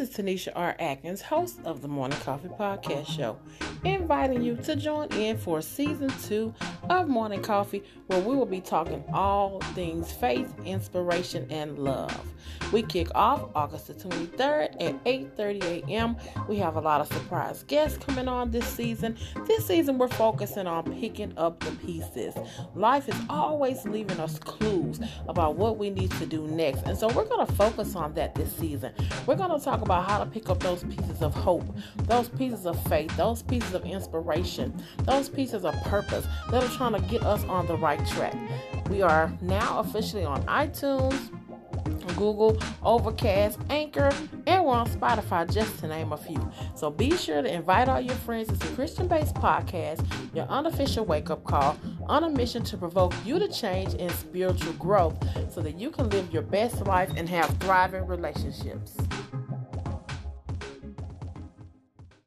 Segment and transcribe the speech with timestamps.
[0.00, 0.74] Is Tanisha R.
[0.78, 3.36] Atkins, host of the Morning Coffee Podcast Show,
[3.84, 6.54] inviting you to join in for season two
[6.88, 12.32] of Morning Coffee, where we will be talking all things faith, inspiration, and love.
[12.72, 16.16] We kick off August the 23rd at 8:30 a.m.
[16.48, 19.18] We have a lot of surprise guests coming on this season.
[19.46, 22.34] This season we're focusing on picking up the pieces.
[22.74, 26.82] Life is always leaving us clues about what we need to do next.
[26.86, 28.92] And so we're going to focus on that this season.
[29.26, 31.64] We're going to talk about how to pick up those pieces of hope,
[32.04, 34.72] those pieces of faith, those pieces of inspiration,
[35.04, 38.36] those pieces of purpose that are trying to get us on the right track.
[38.88, 41.30] We are now officially on iTunes,
[42.16, 44.10] Google, Overcast, Anchor,
[44.46, 46.50] and we're on Spotify, just to name a few.
[46.74, 48.50] So be sure to invite all your friends.
[48.50, 53.14] It's a Christian based podcast, your unofficial wake up call, on a mission to provoke
[53.24, 55.16] you to change in spiritual growth
[55.50, 58.96] so that you can live your best life and have thriving relationships.